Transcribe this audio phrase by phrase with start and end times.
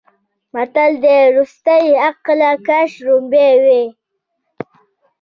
[0.53, 3.83] متل دی: ورستیه عقله کاش وړومبی وی.